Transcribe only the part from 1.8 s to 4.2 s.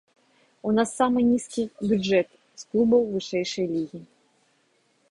бюджэт з клубаў вышэйшай лігі.